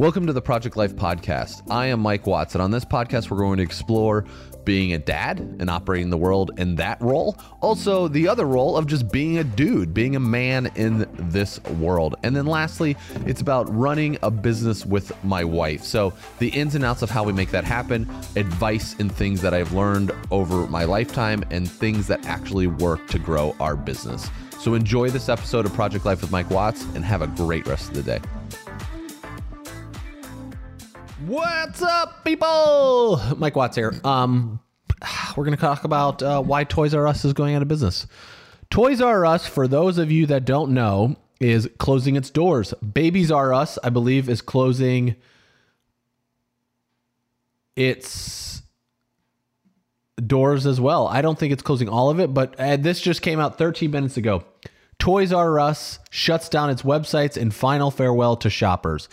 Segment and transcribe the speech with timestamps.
[0.00, 1.60] Welcome to the Project Life Podcast.
[1.70, 4.24] I am Mike Watts, and on this podcast, we're going to explore
[4.64, 7.36] being a dad and operating the world in that role.
[7.60, 12.14] Also, the other role of just being a dude, being a man in this world.
[12.22, 15.84] And then lastly, it's about running a business with my wife.
[15.84, 19.52] So, the ins and outs of how we make that happen, advice and things that
[19.52, 24.30] I've learned over my lifetime, and things that actually work to grow our business.
[24.60, 27.90] So, enjoy this episode of Project Life with Mike Watts and have a great rest
[27.90, 28.20] of the day.
[31.26, 33.20] What's up, people?
[33.36, 33.92] Mike Watts here.
[34.04, 34.58] Um,
[35.36, 38.06] we're going to talk about uh, why Toys R Us is going out of business.
[38.70, 42.72] Toys R Us, for those of you that don't know, is closing its doors.
[42.74, 45.14] Babies R Us, I believe, is closing
[47.76, 48.62] its
[50.26, 51.06] doors as well.
[51.06, 53.90] I don't think it's closing all of it, but uh, this just came out 13
[53.90, 54.44] minutes ago.
[54.98, 59.06] Toys R Us shuts down its websites in final farewell to shoppers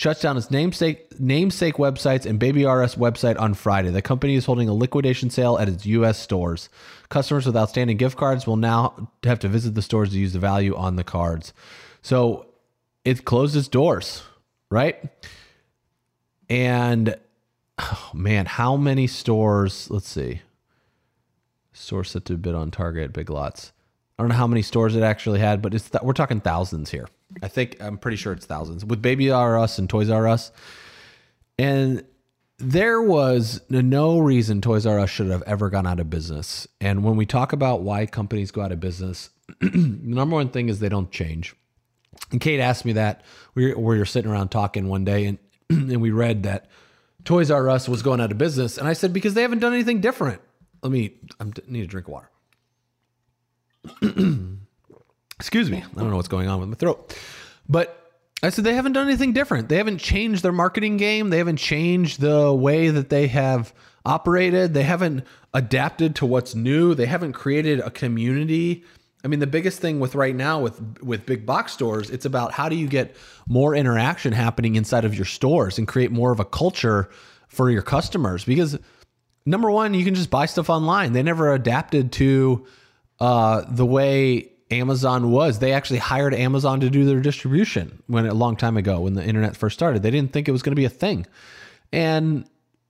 [0.00, 3.90] shuts down its namesake namesake websites and Baby R Us website on Friday.
[3.90, 6.18] The company is holding a liquidation sale at its U.S.
[6.18, 6.70] stores.
[7.10, 10.38] Customers with outstanding gift cards will now have to visit the stores to use the
[10.38, 11.52] value on the cards.
[12.00, 12.46] So
[13.04, 14.22] it closed its doors,
[14.70, 15.04] right?
[16.48, 17.16] And
[17.78, 19.90] oh man, how many stores?
[19.90, 20.40] Let's see.
[21.74, 23.72] Store set to bid on Target, Big Lots.
[24.18, 26.90] I don't know how many stores it actually had, but it's th- we're talking thousands
[26.90, 27.06] here.
[27.42, 30.52] I think I'm pretty sure it's thousands with Baby R Us and Toys R Us.
[31.58, 32.04] And
[32.58, 36.66] there was no reason Toys R Us should have ever gone out of business.
[36.80, 40.68] And when we talk about why companies go out of business, the number one thing
[40.68, 41.54] is they don't change.
[42.30, 45.38] And Kate asked me that we were, we were sitting around talking one day and,
[45.70, 46.68] and we read that
[47.24, 48.78] Toys R Us was going out of business.
[48.78, 50.40] And I said, because they haven't done anything different.
[50.82, 52.30] Let me, I need a drink of water.
[55.40, 55.78] Excuse me.
[55.78, 57.16] I don't know what's going on with my throat.
[57.66, 59.70] But I said they haven't done anything different.
[59.70, 61.30] They haven't changed their marketing game.
[61.30, 63.72] They haven't changed the way that they have
[64.04, 64.74] operated.
[64.74, 65.24] They haven't
[65.54, 66.94] adapted to what's new.
[66.94, 68.84] They haven't created a community.
[69.24, 72.52] I mean, the biggest thing with right now with with big box stores, it's about
[72.52, 73.16] how do you get
[73.48, 77.08] more interaction happening inside of your stores and create more of a culture
[77.48, 78.78] for your customers because
[79.46, 81.12] number one, you can just buy stuff online.
[81.14, 82.66] They never adapted to
[83.18, 85.58] uh, the way Amazon was.
[85.58, 89.24] They actually hired Amazon to do their distribution when a long time ago when the
[89.24, 90.02] internet first started.
[90.02, 91.26] They didn't think it was going to be a thing.
[91.92, 92.44] And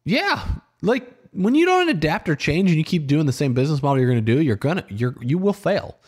[0.04, 0.44] yeah,
[0.82, 3.98] like when you don't adapt or change and you keep doing the same business model
[3.98, 5.98] you're going to do, you're going to you're you will fail.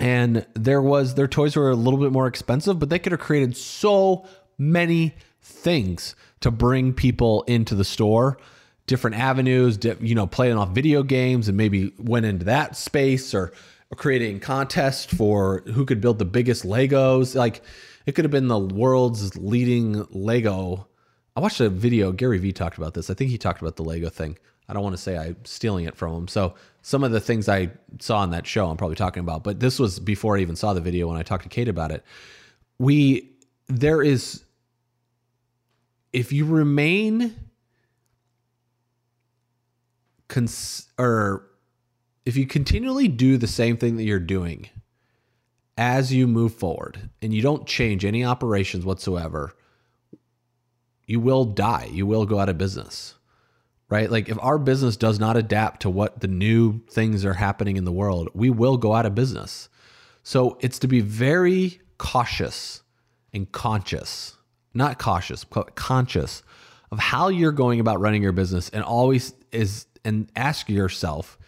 [0.00, 3.20] And there was their toys were a little bit more expensive, but they could have
[3.20, 4.26] created so
[4.58, 8.38] many things to bring people into the store
[8.86, 13.52] different avenues, you know, playing off video games and maybe went into that space or
[13.96, 17.34] creating contest for who could build the biggest Legos.
[17.34, 17.62] Like
[18.06, 20.88] it could have been the world's leading Lego.
[21.36, 22.12] I watched a video.
[22.12, 23.10] Gary Vee talked about this.
[23.10, 24.38] I think he talked about the Lego thing.
[24.68, 26.28] I don't want to say I'm stealing it from him.
[26.28, 27.70] So some of the things I
[28.00, 29.44] saw on that show, I'm probably talking about.
[29.44, 31.90] But this was before I even saw the video when I talked to Kate about
[31.90, 32.04] it.
[32.78, 33.30] We
[33.68, 34.44] there is
[36.12, 37.34] if you remain
[40.28, 41.48] cons or
[42.24, 44.68] if you continually do the same thing that you're doing
[45.76, 49.54] as you move forward and you don't change any operations whatsoever,
[51.06, 51.88] you will die.
[51.90, 53.14] You will go out of business.
[53.88, 54.10] Right?
[54.10, 57.84] Like if our business does not adapt to what the new things are happening in
[57.84, 59.68] the world, we will go out of business.
[60.22, 62.82] So it's to be very cautious
[63.34, 64.36] and conscious,
[64.72, 66.42] not cautious, but conscious
[66.90, 71.38] of how you're going about running your business and always is and ask yourself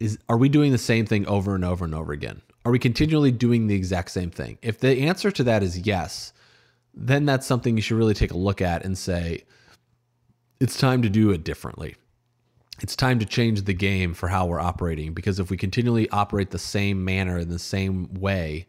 [0.00, 2.42] is are we doing the same thing over and over and over again?
[2.64, 4.58] Are we continually doing the exact same thing?
[4.62, 6.32] If the answer to that is yes,
[6.94, 9.44] then that's something you should really take a look at and say,
[10.58, 11.96] it's time to do it differently.
[12.80, 16.50] It's time to change the game for how we're operating because if we continually operate
[16.50, 18.66] the same manner in the same way,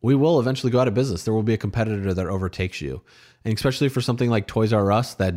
[0.00, 1.24] we will eventually go out of business.
[1.24, 3.02] There will be a competitor that overtakes you.
[3.44, 5.34] And especially for something like Toys R Us, that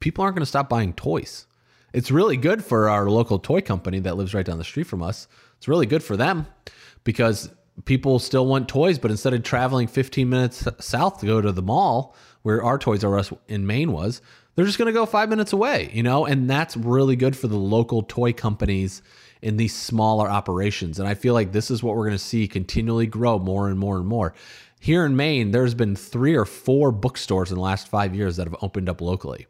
[0.00, 1.46] people aren't going to stop buying toys.
[1.92, 5.02] It's really good for our local toy company that lives right down the street from
[5.02, 5.26] us.
[5.56, 6.46] It's really good for them
[7.04, 7.50] because
[7.84, 11.62] people still want toys, but instead of traveling 15 minutes south to go to the
[11.62, 14.20] mall where our Toys R Us in Maine was,
[14.54, 16.26] they're just going to go five minutes away, you know?
[16.26, 19.02] And that's really good for the local toy companies
[19.40, 20.98] in these smaller operations.
[20.98, 23.78] And I feel like this is what we're going to see continually grow more and
[23.78, 24.34] more and more.
[24.80, 28.46] Here in Maine, there's been three or four bookstores in the last five years that
[28.46, 29.46] have opened up locally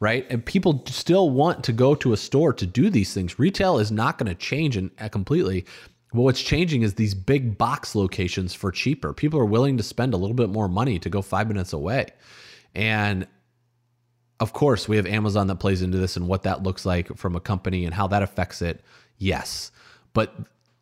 [0.00, 0.26] right?
[0.30, 3.38] And people still want to go to a store to do these things.
[3.38, 5.64] Retail is not going to change in, uh, completely.
[6.12, 9.12] But what's changing is these big box locations for cheaper.
[9.12, 12.08] People are willing to spend a little bit more money to go five minutes away.
[12.74, 13.26] And
[14.40, 17.36] of course, we have Amazon that plays into this and what that looks like from
[17.36, 18.82] a company and how that affects it.
[19.18, 19.70] Yes.
[20.12, 20.34] But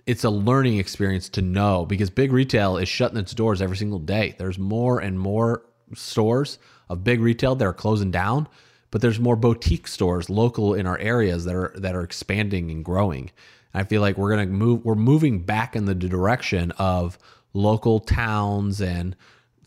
[0.07, 3.99] it's a learning experience to know because big retail is shutting its doors every single
[3.99, 4.35] day.
[4.39, 5.63] There's more and more
[5.95, 8.49] stores of big retail that are closing down,
[8.91, 12.85] but there's more boutique stores local in our areas that are that are expanding and
[12.85, 13.31] growing.
[13.73, 17.19] I feel like we're to move we're moving back in the direction of
[17.53, 19.17] local towns and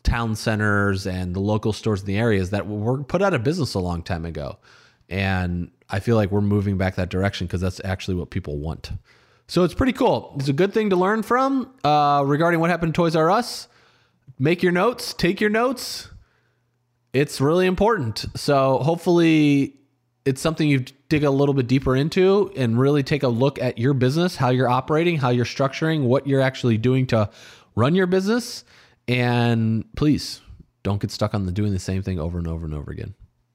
[0.04, 3.74] town centers and the local stores in the areas that were put out of business
[3.74, 4.58] a long time ago.
[5.10, 8.92] And I feel like we're moving back that direction because that's actually what people want.
[9.48, 10.34] So it's pretty cool.
[10.40, 13.68] It's a good thing to learn from uh, regarding what happened to Toys R Us.
[14.40, 16.10] Make your notes, take your notes.
[17.14, 18.26] It's really important.
[18.36, 19.76] So hopefully
[20.26, 23.78] it's something you dig a little bit deeper into and really take a look at
[23.78, 27.30] your business, how you're operating, how you're structuring, what you're actually doing to
[27.76, 28.64] run your business.
[29.08, 30.42] And please
[30.82, 33.14] don't get stuck on the doing the same thing over and over and over again.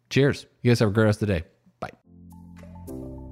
[0.09, 0.47] Cheers.
[0.63, 1.45] You guys have a great rest of the day.
[1.81, 1.91] Bye.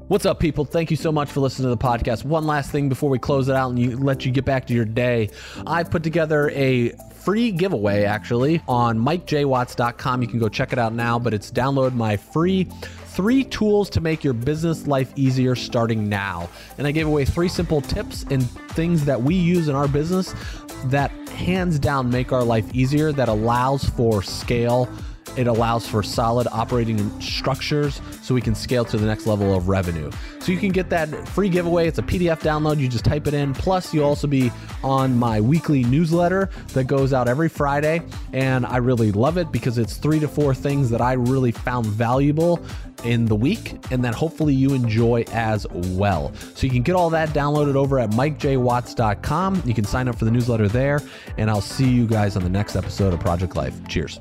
[0.08, 0.64] What's up, people?
[0.64, 2.25] Thank you so much for listening to the podcast.
[2.25, 4.75] One last thing before we close it out and you let you get back to
[4.75, 5.31] your day.
[5.67, 6.93] I've put together a
[7.26, 10.23] free giveaway actually on mikejwatts.com.
[10.23, 12.69] You can go check it out now, but it's download my free
[13.17, 16.49] three tools to make your business life easier starting now.
[16.78, 20.37] And I gave away three simple tips and things that we use in our business
[20.84, 24.88] that hands down make our life easier, that allows for scale.
[25.37, 29.69] It allows for solid operating structures so we can scale to the next level of
[29.69, 30.11] revenue.
[30.41, 31.88] So you can get that free giveaway.
[31.88, 32.79] It's a PDF download.
[32.79, 33.53] You just type it in.
[33.53, 34.53] Plus, you'll also be
[34.83, 38.03] on my weekly newsletter that goes out every Friday.
[38.33, 41.87] And I really love it because it's three to four things that I really found
[41.87, 42.65] valuable
[43.05, 46.33] in the week and that hopefully you enjoy as well.
[46.55, 49.62] So you can get all that downloaded over at mikejwatts.com.
[49.65, 51.03] You can sign up for the newsletter there.
[51.38, 53.75] And I'll see you guys on the next episode of Project Life.
[53.88, 54.21] Cheers.